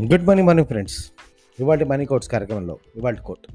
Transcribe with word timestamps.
Good 0.00 0.26
morning 0.26 0.46
morning 0.46 0.66
friends. 0.66 1.12
ఇవాళ 1.60 1.84
money 1.84 2.04
quotes 2.04 2.28
కార్యక్రమంలో 2.28 2.78
ఇవాళ 2.96 3.14
కోట్. 3.14 3.52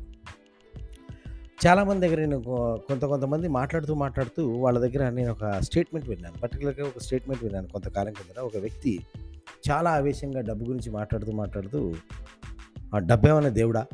చాలామంది 1.68 2.08
దగ్గర 2.08 2.20
నేను 2.20 2.42
కొ- 2.42 2.76
కొంత 2.76 3.02
కొంతమంది 3.02 3.48
మాట్లాడుతూ 3.48 3.94
మాట్లాడుతూ 3.94 4.50
వాళ్ళ 4.50 4.80
దగ్గర 4.80 5.10
నేను 5.10 5.32
ఒక 5.32 5.60
స్టేట్మెంట్ 5.60 6.10
విన్నాను. 6.10 6.38
పర్టికులర్గా 6.38 6.88
ఒక 6.88 7.00
స్టేట్మెంట్ 7.00 7.44
విన్నాను 7.44 7.68
కొంతకాలం 7.68 8.14
కింద 8.14 8.40
ఒక 8.40 8.58
వ్యక్తి 8.58 9.00
చాలా 9.72 9.92
ఆవేశంగా 9.92 10.42
డబ్బు 10.42 10.66
గురించి 10.66 10.92
మాట్లాడుతూ 10.92 11.32
మాట్లాడుతూ 11.32 11.94
ఆ 12.96 13.00
డబ్బేమైనా 13.00 13.50
దేవుడా? 13.50 13.86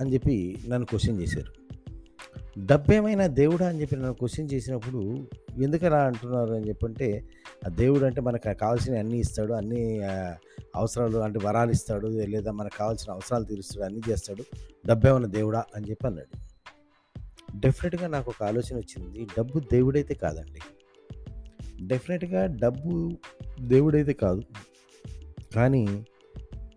అని 0.00 0.14
చెప్పి 0.14 0.56
నన్ను 0.68 0.86
క్వశ్చన్ 0.86 1.22
చేశారు. 1.22 1.80
డబ్బేమైనా 2.58 3.26
దేవుడా? 3.26 3.68
అని 3.68 3.80
చెప్పి 3.80 3.96
నన్ను 3.96 4.12
క్వశ్చన్ 4.12 4.48
చేసినప్పుడు 4.52 5.28
ఎందుకు 5.62 5.86
అలా 5.86 6.02
అంటున్నారు 6.02 6.52
అని 6.52 6.68
చెప్పంటే 6.68 7.04
అంటే 7.04 7.28
దేవుడు 7.68 8.04
అంటే 8.04 8.20
మనకు 8.20 8.58
కావాల్సిన 8.58 8.98
అన్నీ 8.98 9.18
ఇస్తాడు. 9.18 9.52
అన్ని 9.52 10.02
అవసరాలు 10.76 11.18
అంటే 11.18 11.38
వరాలు 11.38 11.70
ఇస్తాడు. 11.70 12.06
లేదా 12.06 12.52
మనకు 12.52 12.78
కావాల్సిన 12.78 13.12
అవసరాలు 13.12 13.44
తీరుస్తాడు. 13.44 13.84
అన్నీ 13.84 14.00
చేస్తాడు. 14.10 14.44
డబ్బే 14.86 15.10
ఉన్న 15.10 15.26
దేవుడా 15.26 15.64
అని 15.76 15.90
చెప్పి 15.90 16.06
అన్నాడు. 16.06 16.44
డెఫినెట్గా 17.58 18.08
నాకు 18.08 18.30
ఒక 18.30 18.42
ఆలోచన 18.42 18.76
వచ్చింది. 18.76 19.26
డబ్బు 19.38 19.60
దేవుడైతే 19.60 20.14
కాదండి. 20.14 20.60
డెఫినెట్గా 21.86 22.46
డబ్బు 22.46 23.18
దేవుడైతే 23.60 24.12
కాదు. 24.12 24.42
కానీ 25.54 26.04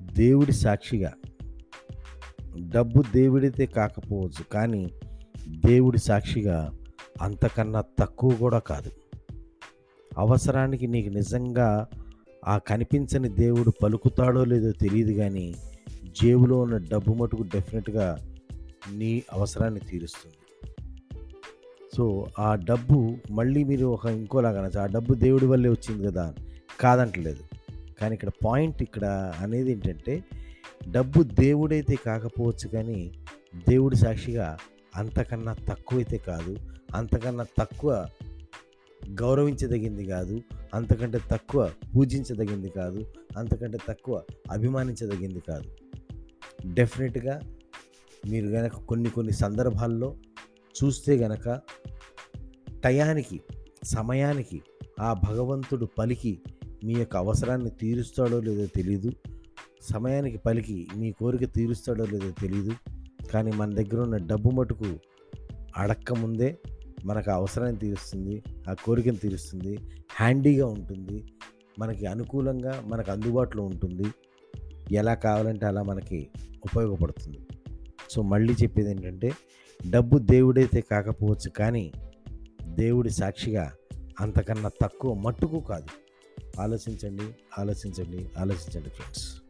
దేవుడి 0.02 0.52
సాక్షిగా 0.52 1.14
డబ్బు 2.58 3.04
దేవుడైతే 3.14 3.66
కాకపోవచ్చు. 3.66 4.44
కానీ 4.52 4.92
దేవుడి 5.48 5.98
సాక్షిగా 5.98 6.72
అంతకన్నా 7.22 7.84
తక్కువ 8.00 8.31
కూడా 8.31 8.59
కాదు. 8.59 8.92
అవసరానికి 10.17 10.88
నీకు 10.88 11.09
నిజంగా 11.09 11.88
ఆ 12.48 12.58
కనిపించని 12.58 13.30
దేవుడు 13.30 13.73
పలుకుతాడో 13.83 14.44
లేదో 14.44 14.72
తెలియదు 14.72 15.14
కానీ 15.14 15.55
జేబులో 16.03 16.59
ఉన్న 16.59 16.78
డబ్బు 16.78 17.14
మటుకు 17.14 17.44
డెఫినెట్గా 17.44 18.17
నీ 18.94 19.23
అవసరాన్ని 19.33 19.80
తీరుస్తుంది. 19.80 20.36
సో 21.97 22.27
ఆ 22.39 22.55
డబ్బు 22.55 23.17
మళ్ళీ 23.31 23.64
మీరు 23.64 23.86
ఒక 23.86 24.05
ఇంకోలాగా 24.05 24.59
అనొచ్చు. 24.59 24.80
ఆ 24.80 24.86
డబ్బు 24.86 25.14
దేవుడి 25.14 25.45
వల్లే 25.45 25.69
వచ్చింది 25.69 26.08
కదా 26.08 26.33
కాదంటలేదు. 26.80 27.44
కానీ 28.02 28.14
ఇక్కడ 28.14 28.30
పాయింట్ 28.45 28.83
ఇక్కడ 28.83 29.33
అనేది 29.39 29.72
ఏంటంటే 29.72 30.23
డబ్బు 30.92 31.23
దేవుడైతే 31.23 31.95
కాకపోవచ్చు 31.95 32.67
కానీ 32.67 33.11
దేవుడి 33.70 33.95
సాక్షిగా 33.95 34.58
అంతకన్నా 34.95 35.53
తక్కువైతే 35.53 36.17
కాదు. 36.17 36.58
అంతకన్నా 36.95 37.45
తక్కువ 37.59 38.05
గౌరవించదగింది 39.16 40.05
కాదు 40.05 40.41
అంతకంటే 40.73 41.19
తక్కువ 41.31 41.72
పూజించదగింది 41.95 42.69
కాదు 42.69 43.05
అంతకంటే 43.38 43.77
తక్కువ 43.88 44.22
అభిమానించదగింది 44.52 45.39
కాదు. 45.39 45.69
డెఫినెట్గా 46.66 47.41
మీరు 48.27 48.47
గనక 48.47 48.75
కొన్ని 48.75 49.09
కొన్ని 49.09 49.33
సందర్భాల్లో 49.33 50.16
చూస్తే 50.83 51.17
గనక 51.17 51.61
టయానికి 52.83 53.39
సమయానికి 53.83 54.61
ఆ 54.99 55.14
భగవంతుడు 55.14 55.86
పలికి 55.86 56.39
మీ 56.83 56.94
యొక్క 56.94 57.17
అవసరాన్ని 57.17 57.69
తీరుస్తాడో 57.69 58.39
లేదో 58.39 58.66
తెలియదు 58.66 59.11
సమయానికి 59.81 60.38
పలికి 60.38 60.88
మీ 60.95 61.11
కోరిక 61.11 61.53
తీరుస్తాడో 61.53 62.05
లేదో 62.05 62.31
తెలియదు 62.31 62.71
కానీ 63.31 63.52
మన 63.52 63.73
దగ్గర 63.73 64.02
ఉన్న 64.02 64.17
డబ్బు 64.17 64.49
మటుకు 64.49 64.99
అడక్క 65.77 66.14
ముందే 66.14 66.58
మనకు 67.05 67.31
అవసరాన్ని 67.31 67.80
తీరుస్తుంది. 67.80 68.44
ఆ 68.68 68.73
కోరికను 68.73 69.16
తీరుస్తుంది. 69.16 69.78
హ్యాండీగా 70.10 70.68
ఉంటుంది. 70.68 71.26
మనకి 71.80 72.06
అనుకూలంగా 72.06 72.84
మనకు 72.88 73.12
అందుబాటులో 73.12 73.64
ఉంటుంది. 73.64 74.06
ఎలా 74.92 75.14
కావాలంటే 75.14 75.66
అలా 75.66 75.84
మనకి 75.84 76.30
ఉపయోగపడుతుంది. 76.40 77.40
సో 78.10 78.22
మళ్ళీ 78.22 78.54
చెప్పేది 78.54 78.92
ఏంటంటే 78.92 79.32
డబ్బు 79.89 80.17
దేవుడైతే 80.17 80.82
కాకపోవచ్చు 80.82 81.50
కానీ 81.50 81.92
దేవుడి 82.64 83.10
సాక్షిగా 83.10 83.73
అంతకన్నా 84.20 84.72
తక్కువ 84.82 85.14
మట్టుకు 85.14 85.60
కాదు. 85.60 85.88
ఆలోచించండి 86.61 87.23
ఆలోచించండి 87.60 88.30
ఆలోచించండి 88.39 88.89
ఫ్రెండ్స్. 88.89 89.42